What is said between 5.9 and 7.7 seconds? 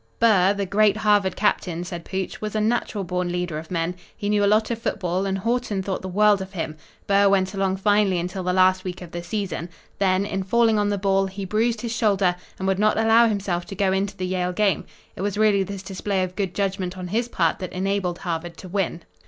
the world of him. Burr went